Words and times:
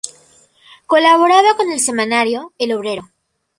Colaboraba 0.87 1.55
con 1.55 1.69
el 1.71 1.79
semanario 1.79 2.53
"El 2.57 2.73
Obrero". 2.73 3.11